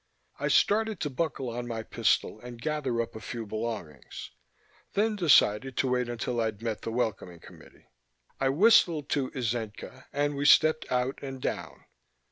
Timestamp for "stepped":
10.47-10.91